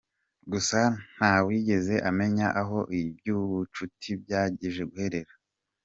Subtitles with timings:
[0.51, 0.79] Gusa
[1.15, 5.33] ntawigeze amenya aho iby’ubu bucuti byaje guherera.